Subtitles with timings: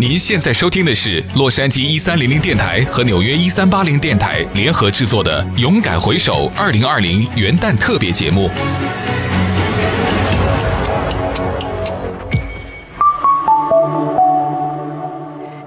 [0.00, 8.48] 您现在收听的是洛杉矶一三零零电台和纽约一三八零电台联合制作的《勇敢回首二零二零元旦特别节目》。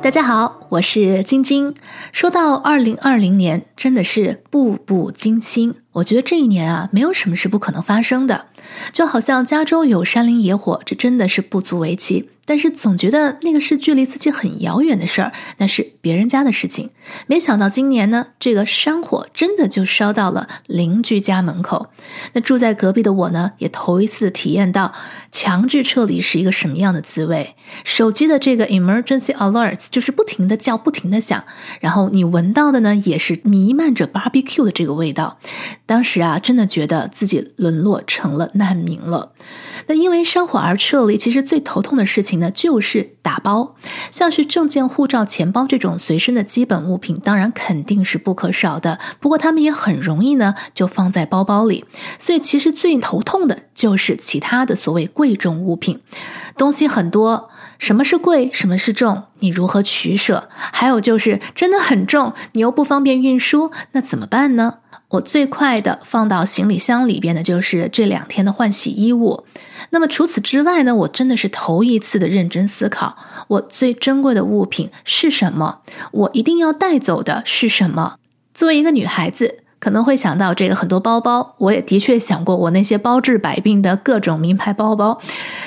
[0.01, 1.75] 大家好，我是晶晶。
[2.11, 5.75] 说到二零二零年，真的是步步惊心。
[5.93, 8.47] 我觉得这一年啊，没有什么是不可能发生的。
[8.91, 12.29] 就好像加州有山林野火，这真的是不足为奇。
[12.45, 16.89] 但是总觉得那个是距离自己很遥远的事儿，那是别人家的事情。
[17.27, 21.87] 没想到今年呢，这个山火真的就烧到了邻居家门口。
[22.33, 24.93] 那住在隔壁的我呢，也头一次体验到
[25.31, 27.55] 强制撤离是一个什么样的滋味。
[27.85, 31.43] 手机的这个 emergency alerts 就是不停的叫，不停的响，
[31.81, 35.37] 然后你闻到的呢，也是弥漫着 barbecue 的这个味道。
[35.85, 39.33] 当时啊，真的觉得自己沦落成了难民了。
[39.87, 43.75] 那因为山火而撤离，其实最头痛的事情呢，就是打包，
[44.09, 48.99] 像是证件、护照、钱包这种随身的基本物品，当然肯定是不可少的。
[49.19, 51.83] 不过他们也很容易呢，就放在包包里。
[52.17, 55.99] 所以其实最头痛的就是其他的所谓贵重物品，
[56.57, 60.47] 东西很多，什么是贵，什么是重，你如何取舍？
[60.55, 64.75] 还有就是真的很重，你又不方便运输，那怎么办呢？
[65.09, 69.45] 我最快的放到行李箱里边的就是这两天的换洗衣物。
[69.91, 75.81] 那么除此之外呢，我真的是头一次的认真思考，我最珍贵的物品是什么？
[76.11, 78.15] 我一定要带走的是什么？
[78.53, 79.62] 作为一个女孩子。
[79.83, 85.19] 可能会想到这个很多包包，我也的确想过我那些包治百病的各种名牌包包，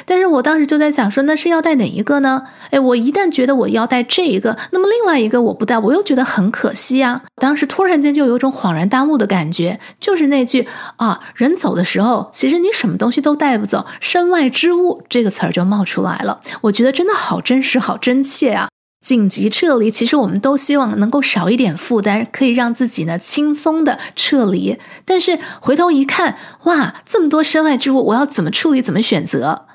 [0.07, 2.45] 但是我当时就在想说，那是要带哪一个呢？
[2.71, 7.25] 哎，我一旦觉得我要带这一个，那么另外一个我不带，我又觉得很可惜啊。
[7.37, 16.41] 当时突然间就有一种恍然大悟的感觉，就是那句啊，人走的时候，其实你什么东西都带不走，身外之物这个词儿就冒出来了。
[16.63, 18.69] 我觉得真的好真实，好真切啊。
[19.01, 24.79] 紧急撤离，其实我们都希望能够少一点负担，可以让自己呢轻松的撤离。
[25.05, 28.83] 但是回头一看，哇，这么多身外之物，我要怎么处理？
[28.83, 29.67] 怎么选择？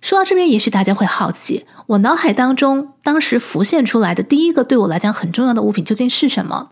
[0.00, 6.70] 说到这边，也许大家会好奇，我脑海当中当时浮现出来的第一个对我来讲很重要的物品究竟是什么？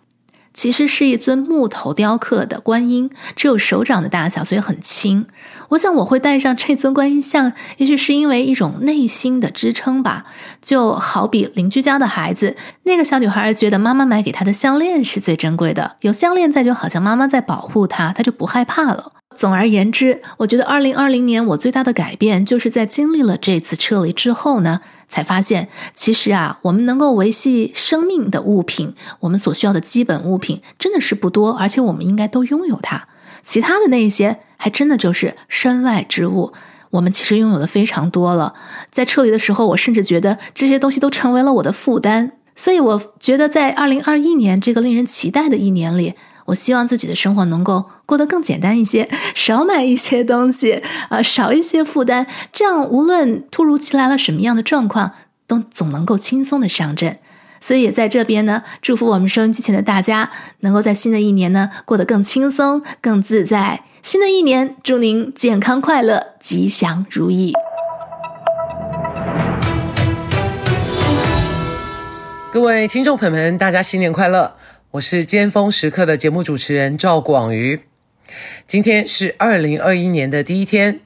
[0.55, 5.27] 其实是一尊木头雕刻的观音，只有手掌的大小，所以很轻。
[5.71, 10.25] 我想我会带上这尊观音像，也许是因为一种内心的支撑吧。
[10.61, 19.13] 就好比邻居家的孩子，那个小女孩觉得妈妈买给她的项链是最珍贵的，有项链在，就好像妈妈在保护她，她就不害怕了。
[19.37, 33.09] 总而言之，我觉得二零二零年我最大的改变，就是在经历了这次撤离之后呢，才发现，其实啊，我们能够维系生命的物品，我们所需要的基本物品，真的是不多，而且我们应该都拥有它。
[33.43, 36.53] 其他的那一些，还真的就是身外之物，
[36.91, 38.55] 我们其实拥有的非常多了。
[38.91, 42.33] 在撤离的时候，我甚至觉得这些东西都成为了我的负担。
[42.55, 46.15] 所以，我觉得在二零二一年这个令人期待的一年里，
[46.47, 55.13] 我希望自己的生活能够过得更简单一些， 少买一些东西，呃，少一些负担，这样无论突如其来了什么样的状况，
[55.47, 57.19] 都总能够轻松的上阵。
[57.61, 60.31] 所以也在这边呢，祝福我们收音机前的大家，
[60.61, 63.85] 能够在新的一年呢过得更轻松、更自在。
[64.03, 67.53] 新的一年，祝您健康快乐、吉祥如意。
[72.51, 74.53] 各位听众朋友们，大家新年快乐！
[74.93, 77.81] 我是尖峰时刻的节目主持人赵广瑜。
[78.67, 81.01] 今天是二零二一年的第一天，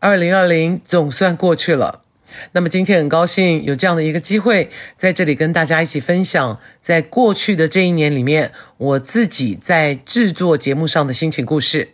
[0.00, 2.02] 二零二零总算过去了。
[2.50, 11.90] 那么今天很高兴有这样的一个机会，在这里跟大家一起分享，在过去的这一年里面，我自己在制作节目上的心情故事。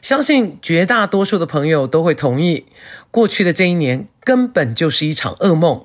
[0.00, 2.64] 相信绝大多数的朋友都会同意，
[3.10, 5.84] 过去的这一年根本就是一场噩梦，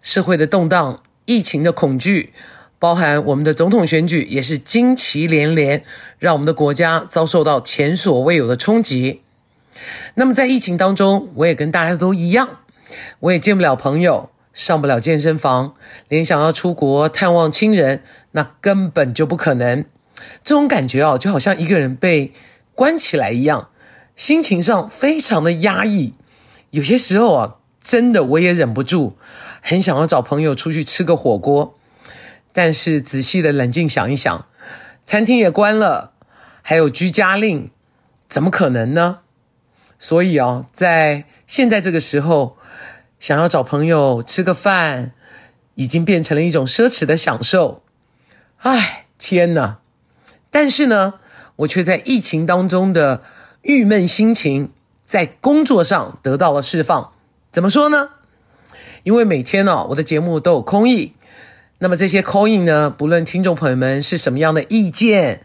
[0.00, 2.32] 社会的动荡，疫情的恐惧。
[2.84, 5.84] 包含我们的总统选举也是惊奇连连，
[6.18, 9.22] 让我们的国家遭受到前所未有的冲击。
[10.16, 12.58] 那么在疫情当中，我也跟大家都一样，
[13.20, 15.76] 我也见不了朋友，上不了健身房，
[16.10, 18.02] 连想要出国探望亲人，
[18.32, 19.86] 那根本就不可能。
[20.42, 22.34] 这种感觉啊，就好像一个人被
[22.74, 23.70] 关起来一样，
[24.14, 26.12] 心情上非常的压抑。
[26.68, 29.16] 有些时候啊，真的我也忍不住，
[29.62, 31.78] 很想要找朋友出去吃个火锅。
[32.54, 34.46] 但是仔细的冷静想一想，
[35.04, 36.12] 餐厅也关了，
[36.62, 37.70] 还有居家令，
[38.28, 39.18] 怎么可能呢？
[39.98, 42.56] 所以哦，在现在这个时候，
[43.18, 45.12] 想要找朋友吃个饭，
[45.74, 47.82] 已经变成了一种奢侈的享受。
[48.58, 49.78] 唉，天哪！
[50.50, 51.14] 但是呢，
[51.56, 53.22] 我却在疫情当中的
[53.62, 54.72] 郁闷心情，
[55.04, 57.12] 在工作上得到了释放。
[57.50, 58.10] 怎么说呢？
[59.02, 61.12] 因为每天呢、哦，我的节目都有 call in，
[61.78, 65.42] 那么这些 coin 呢，不论听众朋友们是什么样的意见，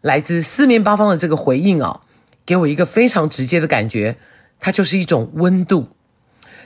[0.00, 2.00] 来自四面八方的这个回应啊，
[2.44, 4.16] 给我一个非常直接的感觉，
[4.58, 5.88] 它就是一种温度。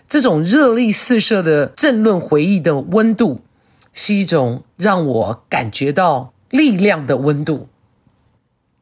[0.08, 3.42] 这种热力四射的政论回忆的温度，
[3.92, 7.68] 是一种让我感觉到力量的温度。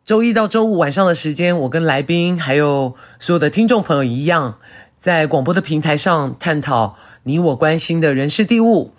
[0.04, 4.58] 周一到周五晚上的时间，我跟来宾还有所有的听众朋友一样，
[4.98, 8.92] 在广播的平台上探讨你我关心的人事地物，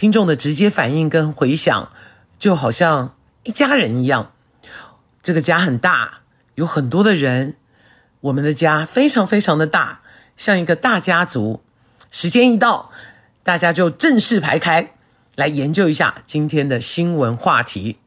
[0.00, 1.92] 听众的直接反应跟回响，
[2.38, 4.32] 就好像一家人一样。
[5.20, 6.20] 这个家很大，
[6.54, 7.56] 有很多的人，
[8.22, 10.00] 我们的家非常非常的大，
[10.38, 11.62] 像一个大家族。
[12.10, 12.90] 时间一到，
[13.42, 14.94] 大家就正式排开
[15.36, 17.98] 来研究一下今天的新闻话题。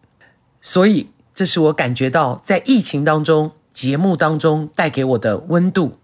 [0.61, 1.11] 所以。
[1.35, 5.99] 这是我感觉到在疫情当中，节目当中带给我的温度。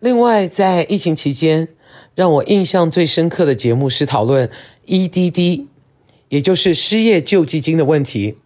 [0.00, 1.68] 另外，在疫情期间，
[2.14, 4.50] 让我印象最深刻的节目是讨论
[4.86, 5.66] EDD，
[6.28, 8.36] 也就是失业救济金的问题。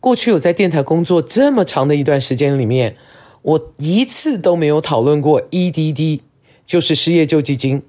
[0.00, 2.96] 过去我在电台工作这么长的一段时间里面，
[3.42, 6.20] 我一次都没有讨论过 EDD，
[6.66, 7.82] 就是失业救济金，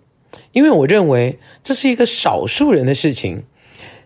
[0.52, 3.44] 因为我认为这是一个少数人的事情。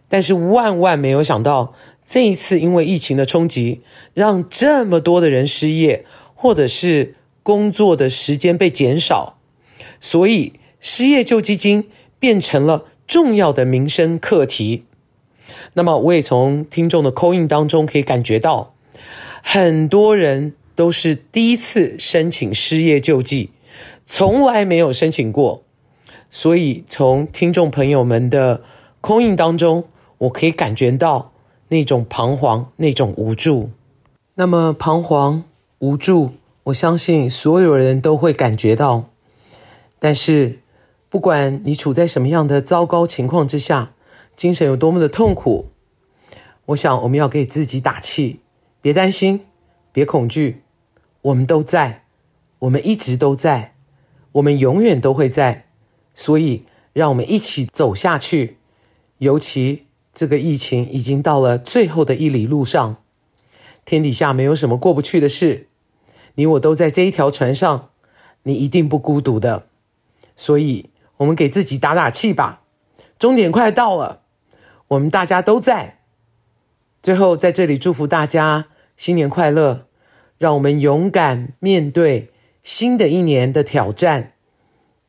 [0.08, 1.74] 但是万万没有想到。
[2.12, 3.82] 这一次，因为疫情的冲击，
[4.16, 7.14] 让这么多的人失业，或者是
[7.44, 9.38] 工作的时间被减少，
[10.00, 11.90] 所以失业救济金
[12.20, 14.86] 变成了重要的民生课题。
[15.74, 18.74] 那么，我也从听众的 call in 当中可以感觉到，
[19.44, 23.52] 很多人都是第一次申请失业救济，
[24.06, 25.64] 从来没有申请过，
[26.30, 28.62] 所以从听众朋友们的
[29.02, 29.86] 空印当中，
[30.20, 31.32] 我可以感觉到。
[31.72, 33.70] 那种彷徨，那种无助，
[34.34, 35.44] 那么彷徨
[35.78, 36.32] 无助，
[36.64, 39.08] 我相信所有人都会感觉到。
[40.00, 40.62] 但是，
[41.10, 43.94] 不管你处在什么样的糟糕情况之下，
[44.36, 45.70] 精神有多么的痛苦，
[46.68, 48.42] 我想我们要给自己打气，
[48.82, 49.46] 别担心，
[49.92, 50.62] 别恐惧，
[51.22, 52.06] 我们都在，
[52.60, 53.76] 我们一直都在，
[54.34, 55.66] 我们永远都会在。
[56.14, 58.58] 所以，让我们一起走下去，
[59.18, 59.86] 尤其。
[60.12, 62.98] 这个疫情已经到了最后的一里路上，
[63.86, 65.68] 天底下没有什么过不去的事，
[66.36, 67.90] 你我都在这一条船上，
[68.44, 69.68] 你一定不孤独的。
[70.36, 70.90] 所以，
[71.20, 72.62] 我们给自己打打气吧，
[73.18, 74.22] 终点快到了，
[74.90, 76.00] 我们大家都在。
[77.04, 79.88] 最后，在这里祝福大家新年快乐，
[80.38, 82.32] 让我们勇敢面对
[82.64, 84.32] 新的一年的挑战。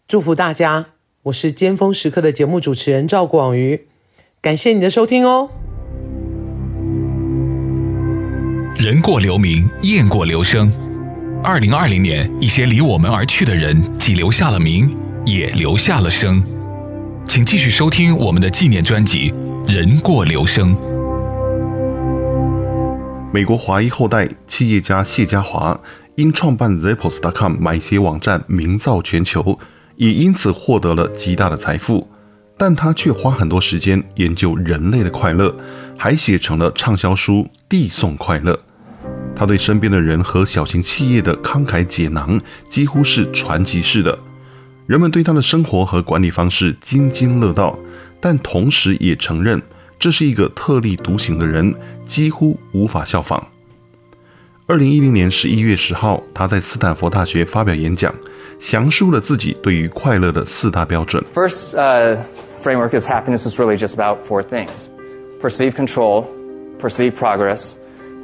[0.08, 0.86] 祝福大家，
[1.24, 3.86] 我是尖峰时刻的节目主持人赵广瑜。
[4.40, 5.50] 感谢你的收听哦。
[8.76, 10.72] 人过留名，雁过留声。
[11.44, 14.96] 二零二零年，一些离我们而去的人，既留下了名，
[15.26, 16.42] 也留下了声。
[17.24, 19.30] 请继续收听我们的纪念专辑
[19.72, 20.74] 《人过留声》。
[23.32, 25.80] 美国华裔后代企业家谢家华
[26.16, 29.58] 因创办 Zappos.com 买鞋网站名噪全球，
[29.96, 32.08] 也因此获得了极大的财富。
[32.58, 35.54] 但他却花很多时间研究人类的快乐，
[35.96, 37.34] 还写成了畅销书
[37.68, 38.54] 《递送快乐》。
[39.34, 42.38] 他对身边的人和小型企业的慷慨解囊，
[42.68, 44.18] 几乎是传奇式的。
[44.86, 47.78] 人们对他的生活和管理方式津津乐道，
[48.20, 49.60] 但同时也承认
[49.98, 51.74] 这是一个特立独行的人，
[52.06, 53.46] 几乎无法效仿。
[54.66, 58.14] 二零一零年十一月十号，他在斯坦福大学发表演讲，
[58.58, 61.22] 详述了自己对于快乐的四大标准。
[61.34, 62.18] First, uh
[62.62, 64.88] framework is happiness is really just about four things
[65.40, 66.26] perceived control,
[66.78, 67.74] perceived progress,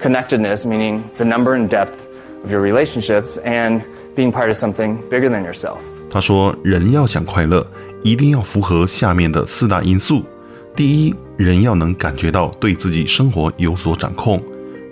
[0.01, 1.97] connectedness, meaning the number and depth
[2.45, 3.83] of your relationships, and
[4.15, 5.81] being part of something bigger than yourself.
[6.17, 7.71] 他说，人要想快乐，
[8.03, 10.25] 一定要符合下面的四大因素：
[10.75, 14.39] 第一，人要能感觉到对自己生活有所掌控；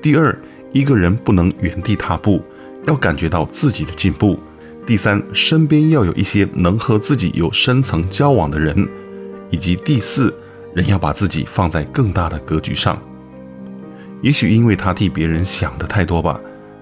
[0.03, 0.39] 第二，
[0.71, 2.45] 一个人不能原地踏步，
[2.87, 4.39] 要感觉到自己的进步；
[4.85, 8.87] 第三，身边要有一些能和自己有深层交往的人。
[9.51, 10.31] 以及第四，
[10.75, 13.01] 人要把自己放在更大的格局上。
[14.21, 16.39] 也许因为他替别人想的太多吧，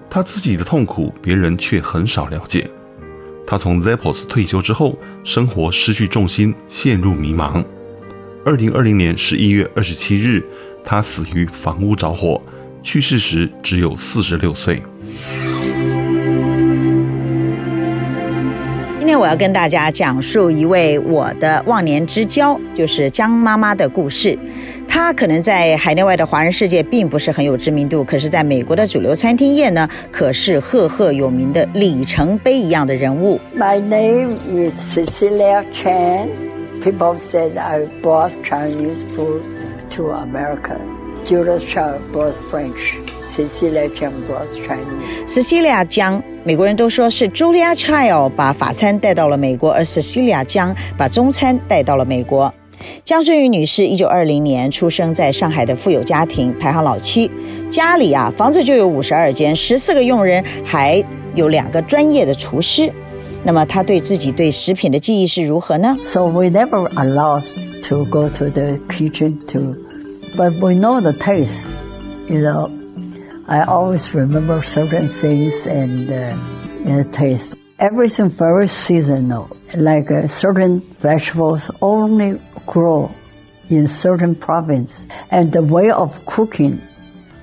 [0.09, 2.69] 他自己的痛苦别人却很少了解。
[3.45, 7.63] 他从 Zappos 退休之后，生活失去重心，陷入迷茫。
[8.45, 10.43] 二零二零年十一月二十七日，
[10.83, 12.41] 他死于房屋着火，
[12.81, 14.81] 去世时只有四十六岁。
[19.03, 24.39] 今天我要跟大家讲述一位我的忘年之交，就是江妈妈的故事。
[24.87, 33.41] 她可能在海内外的华人世界并不是很有知名度，可是在美国的主流餐厅业呢，可是赫赫有名的里程碑一样的人物。
[33.53, 36.29] My name is Cecilia Chan.
[36.81, 39.41] People said I brought Chinese food
[39.97, 40.77] to America.
[41.25, 42.95] Julia Child brought French.
[43.19, 45.27] Cecilia Chan brought Chinese.
[45.27, 52.53] Cecilia 江，美国人都说是 Julia Child 把法餐带到了美国，而 Cecilia 江把中餐带到了美国。
[53.05, 57.31] 江孙瑜女士一九二零年出生在上海的富有家庭，排行老七，
[57.69, 61.01] 家里啊房子就有五十二间，十四个佣人，还
[61.33, 62.91] 有两个专业的厨师。
[63.45, 67.45] 那么她对自己对食品的记忆是如何呢？So we never allowed
[67.83, 69.77] to go to the kitchen to,
[70.35, 71.67] but we know the taste,
[72.27, 72.69] you know.
[73.46, 76.36] I always remember certain things and uh,
[76.84, 77.54] and taste.
[77.78, 83.10] Everything very seasonal, like uh, certain vegetables only grow
[83.70, 86.80] in certain province, and the way of cooking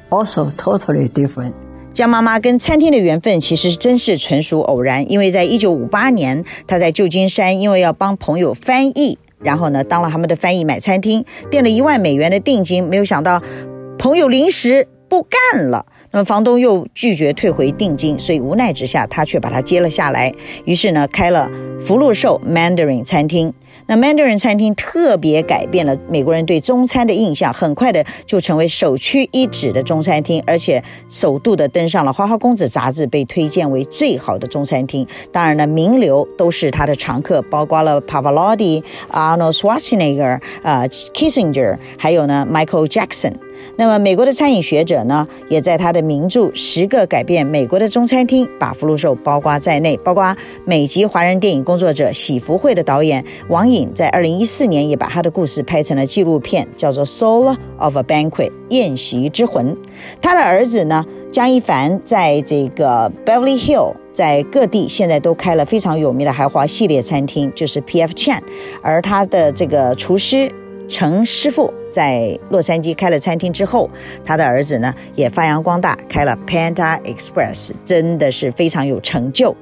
[0.10, 1.54] also totally different.
[1.94, 13.42] 江妈妈跟餐厅的缘分其实真是纯属偶然，因为在一九五八年，她在旧金山，因为要帮朋友翻译，然后呢当了他们的翻译，买餐厅，垫了一万美元的定金，没有想到
[13.98, 15.86] 朋友临时不干了。
[16.13, 20.33] 那么房东又拒绝退回定金，所以无奈之下，他却把它接了下来。
[20.65, 21.49] 于是呢，开了
[21.85, 23.53] 福禄寿 Mandarin 餐厅。
[23.87, 35.07] 那 Mandarin 餐厅特别改变了美国人对中餐的印象，很快的就成为首屈一指的中餐厅，而且首度的登上了《花花公子》杂志，被推荐为最好的中餐厅。
[35.33, 43.35] 当然呢，名流都是他的常客，包括了 Pavarotti、Arnold Schwarzenegger、呃 Kissinger，还有呢 Michael Jackson。
[43.77, 59.77] 那么，美国的餐饮学者呢，也在他的名著《十个改变美国的中餐厅》把福禄寿包括在内，包括美籍华人电影工作者喜福会的导演王颖，在二零一四年也把他的故事拍成了纪录片，叫做《Soul of a Banquet》宴席之魂。
[60.21, 68.13] 他的儿子呢，江一凡，在这个 Beverly Hill，在各地现在都开了非常有名的豪华系列餐厅，就是 P.F.
[68.15, 68.41] Chan，
[68.83, 70.51] 而他的这个厨师。
[70.90, 73.90] 程师傅在洛杉矶开了餐厅之后，
[74.24, 79.56] 他的儿子呢也发扬光大，开了 Panda Express，真的是非常有成就。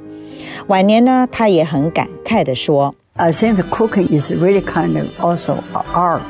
[0.67, 6.21] 晚年呢，他也很感慨地说：“I think the cooking is really kind of also art.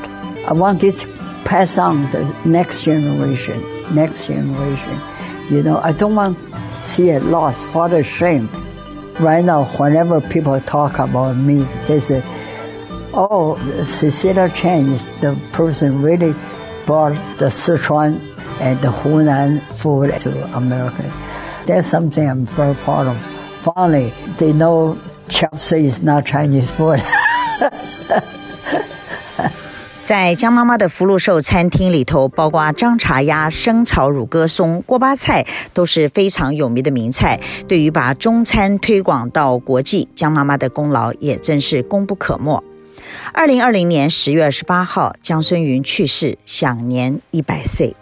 [0.46, 1.08] I want this
[1.44, 3.62] pass on the next generation,
[3.94, 5.00] next generation.
[5.50, 6.36] You know, I don't want
[6.84, 7.66] see it lost.
[7.74, 8.48] What a shame!
[9.20, 12.22] Right now, whenever people talk about me, they say.
[13.21, 16.37] Oh, Cecilia Chan is the person really
[16.87, 18.21] brought the Sichuan
[18.61, 21.03] and the Hunan food to America.
[21.67, 23.17] That's something I'm very proud of.
[23.65, 24.97] Finally, they know
[25.29, 27.03] chop suey is not Chinese food.
[30.05, 35.45] 在江妈妈的福禄寿餐厅里头，包括张茶鸭、生炒乳鸽松、锅巴菜
[35.75, 37.41] 都是非常有名的名菜。
[37.67, 42.63] 对于把中餐推广到国际，江妈妈的功劳也真是功不可没。
[43.33, 47.95] 二零二零年十月二十八号，江孙云去世，享年一百岁。